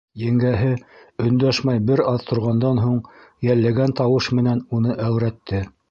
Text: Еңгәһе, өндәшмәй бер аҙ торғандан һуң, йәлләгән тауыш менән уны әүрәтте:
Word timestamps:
Еңгәһе, 0.19 0.69
өндәшмәй 1.25 1.83
бер 1.91 2.03
аҙ 2.13 2.25
торғандан 2.31 2.81
һуң, 2.87 2.99
йәлләгән 3.49 3.95
тауыш 4.01 4.35
менән 4.41 4.69
уны 4.81 4.99
әүрәтте: 5.11 5.63